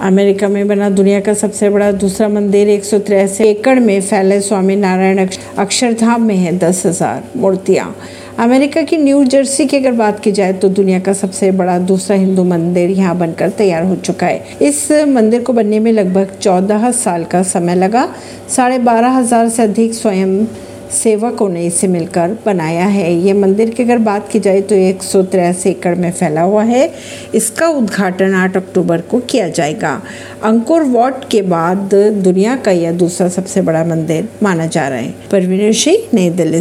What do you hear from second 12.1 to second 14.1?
हिंदू मंदिर यहाँ बनकर तैयार हो